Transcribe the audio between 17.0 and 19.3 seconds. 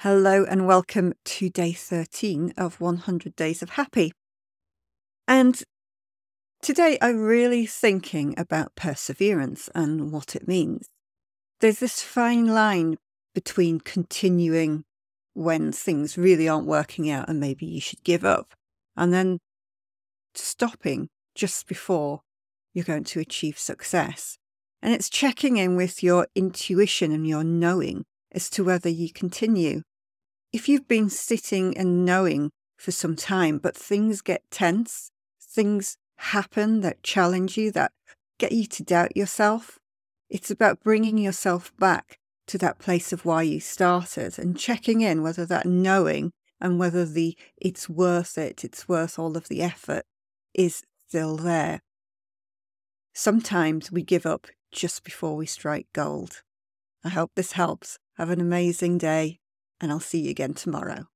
out and maybe you should give up, and